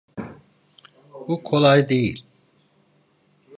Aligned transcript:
Bu 1.27 1.43
kolay 1.43 1.89
değil. 1.89 2.25